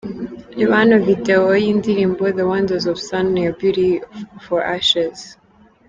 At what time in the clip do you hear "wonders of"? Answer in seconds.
2.51-2.97